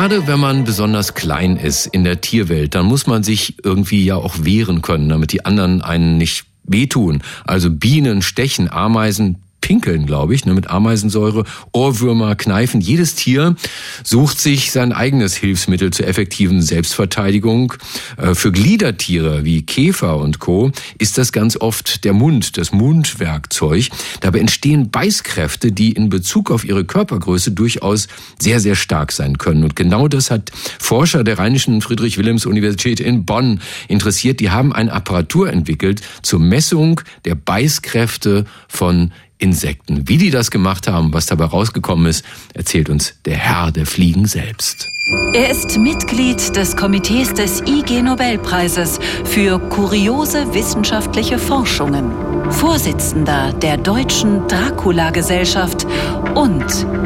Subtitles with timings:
[0.00, 4.16] Gerade wenn man besonders klein ist in der Tierwelt, dann muss man sich irgendwie ja
[4.16, 7.22] auch wehren können, damit die anderen einen nicht wehtun.
[7.44, 12.80] Also Bienen stechen, Ameisen Pinkeln, glaube ich, ne, mit Ameisensäure, Ohrwürmer, Kneifen.
[12.80, 13.56] Jedes Tier
[14.02, 17.74] sucht sich sein eigenes Hilfsmittel zur effektiven Selbstverteidigung.
[18.16, 20.72] Äh, für Gliedertiere wie Käfer und Co.
[20.98, 23.88] ist das ganz oft der Mund, das Mundwerkzeug.
[24.20, 28.08] Dabei entstehen Beißkräfte, die in Bezug auf ihre Körpergröße durchaus
[28.38, 29.64] sehr, sehr stark sein können.
[29.64, 34.40] Und genau das hat Forscher der Rheinischen Friedrich-Wilhelms-Universität in Bonn interessiert.
[34.40, 40.08] Die haben eine Apparatur entwickelt zur Messung der Beißkräfte von Insekten.
[40.08, 44.26] Wie die das gemacht haben, was dabei rausgekommen ist, erzählt uns der Herr der Fliegen
[44.26, 44.88] selbst.
[45.32, 52.12] Er ist Mitglied des Komitees des IG Nobelpreises für kuriose wissenschaftliche Forschungen,
[52.52, 55.86] Vorsitzender der Deutschen Dracula-Gesellschaft
[56.34, 56.64] und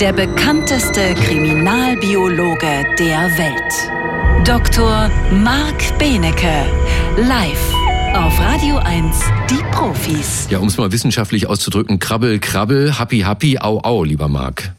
[0.00, 4.46] der bekannteste Kriminalbiologe der Welt.
[4.46, 5.10] Dr.
[5.32, 6.66] Marc Benecke,
[7.16, 7.75] live
[8.16, 10.46] auf Radio 1, die Profis.
[10.48, 14.72] Ja, um es mal wissenschaftlich auszudrücken, krabbel, krabbel, happy, happy, au, au, lieber Marc.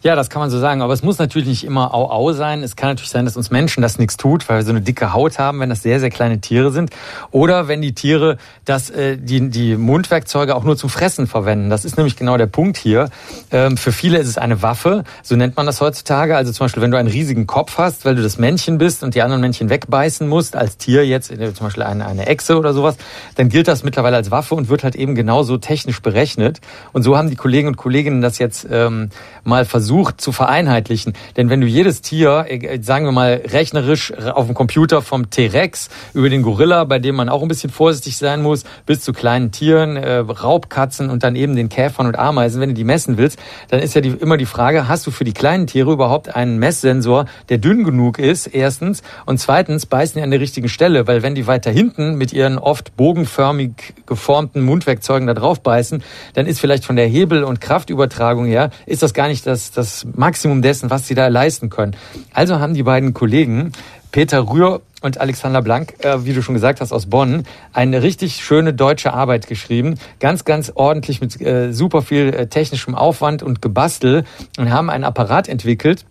[0.00, 0.80] Ja, das kann man so sagen.
[0.80, 2.62] Aber es muss natürlich nicht immer au-au sein.
[2.62, 5.12] Es kann natürlich sein, dass uns Menschen das nichts tut, weil wir so eine dicke
[5.12, 6.90] Haut haben, wenn das sehr, sehr kleine Tiere sind.
[7.32, 11.68] Oder wenn die Tiere das, äh, die, die Mundwerkzeuge auch nur zum Fressen verwenden.
[11.68, 13.10] Das ist nämlich genau der Punkt hier.
[13.50, 15.02] Ähm, für viele ist es eine Waffe.
[15.24, 16.36] So nennt man das heutzutage.
[16.36, 19.16] Also zum Beispiel, wenn du einen riesigen Kopf hast, weil du das Männchen bist und
[19.16, 22.72] die anderen Männchen wegbeißen musst, als Tier jetzt, äh, zum Beispiel eine, eine Echse oder
[22.72, 22.96] sowas,
[23.34, 26.60] dann gilt das mittlerweile als Waffe und wird halt eben genauso technisch berechnet.
[26.92, 29.10] Und so haben die Kollegen und Kolleginnen das jetzt ähm,
[29.42, 31.14] mal versucht zu vereinheitlichen.
[31.36, 35.88] Denn wenn du jedes Tier, äh, sagen wir mal rechnerisch auf dem Computer vom T-Rex
[36.14, 39.50] über den Gorilla, bei dem man auch ein bisschen vorsichtig sein muss, bis zu kleinen
[39.50, 43.38] Tieren, äh, Raubkatzen und dann eben den Käfern und Ameisen, wenn du die messen willst,
[43.68, 46.58] dann ist ja die, immer die Frage, hast du für die kleinen Tiere überhaupt einen
[46.58, 51.22] Messsensor, der dünn genug ist, erstens, und zweitens beißen die an der richtigen Stelle, weil
[51.22, 53.72] wenn die weiter hinten mit ihren oft bogenförmig
[54.06, 56.02] geformten Mundwerkzeugen da drauf beißen,
[56.34, 60.06] dann ist vielleicht von der Hebel- und Kraftübertragung her, ist das gar nicht das, das
[60.14, 61.96] Maximum dessen, was sie da leisten können.
[62.34, 63.72] Also haben die beiden Kollegen,
[64.12, 68.36] Peter Rühr und Alexander Blank, äh, wie du schon gesagt hast, aus Bonn, eine richtig
[68.36, 69.94] schöne deutsche Arbeit geschrieben.
[70.18, 74.24] Ganz, ganz ordentlich mit äh, super viel äh, technischem Aufwand und Gebastel
[74.58, 76.04] und haben einen Apparat entwickelt,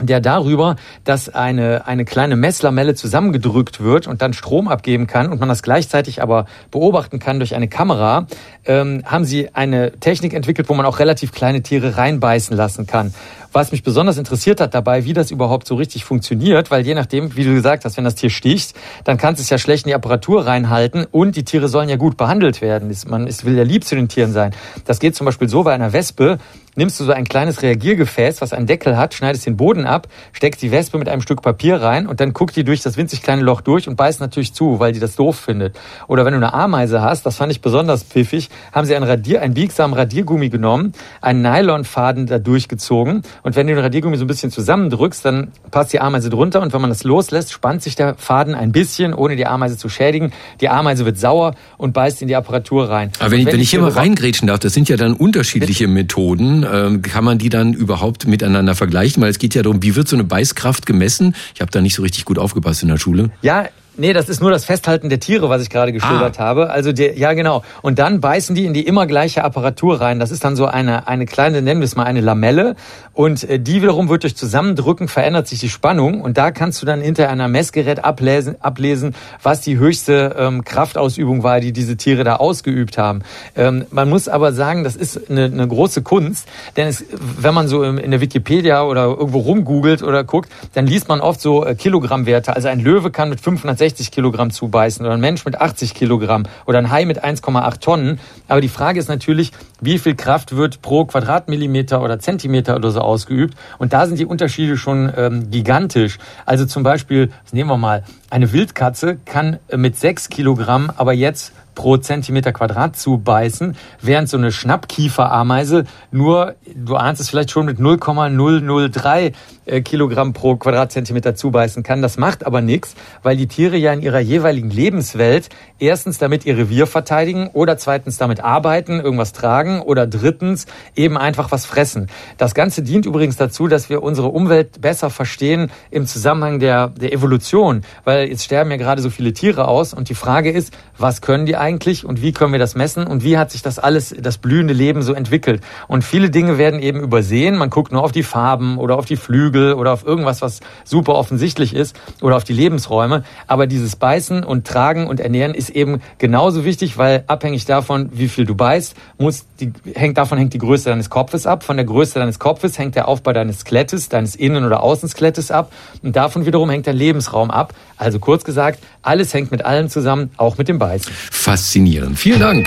[0.00, 5.40] der darüber, dass eine, eine kleine Messlamelle zusammengedrückt wird und dann Strom abgeben kann und
[5.40, 8.26] man das gleichzeitig aber beobachten kann durch eine Kamera,
[8.64, 13.14] ähm, haben sie eine Technik entwickelt, wo man auch relativ kleine Tiere reinbeißen lassen kann.
[13.52, 17.36] Was mich besonders interessiert hat dabei, wie das überhaupt so richtig funktioniert, weil je nachdem,
[17.36, 18.74] wie du gesagt hast, wenn das Tier sticht,
[19.04, 21.96] dann kannst du es ja schlecht in die Apparatur reinhalten und die Tiere sollen ja
[21.96, 22.90] gut behandelt werden.
[23.08, 24.52] Man will ja lieb zu den Tieren sein.
[24.86, 26.38] Das geht zum Beispiel so bei einer Wespe,
[26.74, 30.62] nimmst du so ein kleines Reagiergefäß, was einen Deckel hat, schneidest den Boden ab, steckst
[30.62, 33.42] die Wespe mit einem Stück Papier rein und dann guckt die durch das winzig kleine
[33.42, 35.78] Loch durch und beißt natürlich zu, weil die das doof findet.
[36.08, 39.42] Oder wenn du eine Ameise hast, das fand ich besonders pfiffig, haben sie einen, Radier,
[39.42, 44.28] einen biegsamen Radiergummi genommen, einen Nylonfaden da durchgezogen und wenn du den Radiergummi so ein
[44.28, 48.14] bisschen zusammendrückst, dann passt die Ameise drunter und wenn man das loslässt, spannt sich der
[48.14, 50.32] Faden ein bisschen, ohne die Ameise zu schädigen.
[50.60, 53.10] Die Ameise wird sauer und beißt in die Apparatur rein.
[53.18, 56.64] Aber wenn, ich, wenn ich hier mal reingrätschen darf, das sind ja dann unterschiedliche Methoden.
[56.70, 59.22] Ähm, kann man die dann überhaupt miteinander vergleichen?
[59.22, 61.34] Weil es geht ja darum, wie wird so eine Beißkraft gemessen?
[61.54, 63.30] Ich habe da nicht so richtig gut aufgepasst in der Schule.
[63.42, 66.44] Ja, Nee, das ist nur das Festhalten der Tiere, was ich gerade geschildert ah.
[66.44, 66.70] habe.
[66.70, 67.62] Also die, ja genau.
[67.82, 70.18] Und dann beißen die in die immer gleiche Apparatur rein.
[70.18, 72.74] Das ist dann so eine eine kleine, nennen wir es mal eine Lamelle.
[73.12, 76.22] Und äh, die wiederum wird durch Zusammendrücken verändert sich die Spannung.
[76.22, 81.42] Und da kannst du dann hinter einer Messgerät ablesen, ablesen was die höchste ähm, Kraftausübung
[81.42, 83.22] war, die diese Tiere da ausgeübt haben.
[83.56, 86.48] Ähm, man muss aber sagen, das ist eine, eine große Kunst,
[86.78, 87.04] denn es,
[87.38, 91.42] wenn man so in der Wikipedia oder irgendwo rumgoogelt oder guckt, dann liest man oft
[91.42, 92.56] so äh, Kilogrammwerte.
[92.56, 96.44] Also ein Löwe kann mit 500 60 Kilogramm zubeißen oder ein Mensch mit 80 Kilogramm
[96.66, 98.20] oder ein Hai mit 1,8 Tonnen.
[98.46, 99.50] Aber die Frage ist natürlich,
[99.80, 103.54] wie viel Kraft wird pro Quadratmillimeter oder Zentimeter oder so ausgeübt?
[103.78, 106.18] Und da sind die Unterschiede schon ähm, gigantisch.
[106.46, 111.96] Also zum Beispiel, nehmen wir mal, eine Wildkatze kann mit 6 Kilogramm aber jetzt pro
[111.96, 119.32] Zentimeter Quadrat zubeißen, während so eine Schnappkieferameise nur, du ahnst es vielleicht schon, mit 0,003
[119.64, 122.02] äh, Kilogramm pro Quadratzentimeter zubeißen kann.
[122.02, 125.48] Das macht aber nichts, weil die Tiere ja in ihrer jeweiligen Lebenswelt
[125.78, 130.66] erstens damit ihr Revier verteidigen oder zweitens damit arbeiten, irgendwas tragen oder drittens
[130.96, 132.08] eben einfach was fressen.
[132.38, 137.12] Das Ganze dient übrigens dazu, dass wir unsere Umwelt besser verstehen im Zusammenhang der, der
[137.12, 141.20] Evolution, weil jetzt sterben ja gerade so viele Tiere aus und die Frage ist, was
[141.20, 144.14] können die eigentlich und wie können wir das messen und wie hat sich das alles,
[144.18, 145.62] das blühende Leben so entwickelt.
[145.86, 147.56] Und viele Dinge werden eben übersehen.
[147.56, 151.14] Man guckt nur auf die Farben oder auf die Flügel oder auf irgendwas, was super
[151.14, 153.22] offensichtlich ist oder auf die Lebensräume.
[153.46, 158.28] Aber dieses Beißen und Tragen und Ernähren ist eben genauso wichtig, weil abhängig davon, wie
[158.28, 161.62] viel du beißt, muss die, hängt, davon hängt die Größe deines Kopfes ab.
[161.62, 165.72] Von der Größe deines Kopfes hängt der Aufbau deines Skelettes, deines Innen- oder Außenskelettes ab.
[166.02, 167.72] Und davon wiederum hängt der Lebensraum ab.
[167.96, 171.12] Also kurz gesagt, alles hängt mit allem zusammen, auch mit dem Beißen.
[171.52, 172.18] Faszinierend.
[172.18, 172.66] Vielen Dank.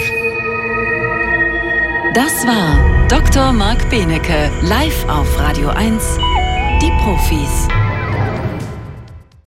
[2.13, 3.51] Das war Dr.
[3.51, 6.19] Marc Benecke, live auf Radio 1,
[6.83, 7.67] die Profis.